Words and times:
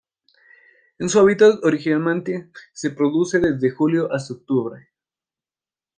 En 0.97 1.09
su 1.09 1.19
hábitat 1.19 1.63
original 1.63 2.51
se 2.73 2.89
reproduce 2.89 3.37
desde 3.37 3.69
julio 3.69 4.11
hasta 4.11 4.33
octubre. 4.33 4.87